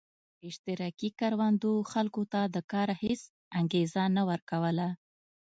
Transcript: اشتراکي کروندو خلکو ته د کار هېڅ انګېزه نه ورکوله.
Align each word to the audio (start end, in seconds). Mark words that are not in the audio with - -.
اشتراکي 0.47 1.09
کروندو 1.19 1.71
خلکو 1.91 2.21
ته 2.31 2.41
د 2.55 2.57
کار 2.71 2.89
هېڅ 3.03 3.21
انګېزه 3.59 4.03
نه 4.15 4.23
ورکوله. 4.29 4.87